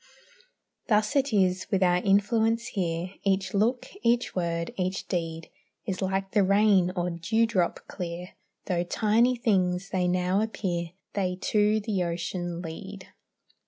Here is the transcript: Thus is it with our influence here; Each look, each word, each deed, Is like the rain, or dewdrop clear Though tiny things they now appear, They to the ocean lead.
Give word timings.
Thus 0.87 1.15
is 1.15 1.31
it 1.65 1.71
with 1.71 1.83
our 1.83 1.97
influence 1.97 2.69
here; 2.69 3.11
Each 3.23 3.53
look, 3.53 3.85
each 4.01 4.33
word, 4.35 4.71
each 4.75 5.07
deed, 5.07 5.51
Is 5.85 6.01
like 6.01 6.31
the 6.31 6.41
rain, 6.41 6.91
or 6.95 7.11
dewdrop 7.11 7.81
clear 7.87 8.29
Though 8.65 8.83
tiny 8.83 9.35
things 9.35 9.91
they 9.91 10.07
now 10.07 10.41
appear, 10.41 10.93
They 11.13 11.35
to 11.43 11.79
the 11.81 12.03
ocean 12.03 12.63
lead. 12.63 13.09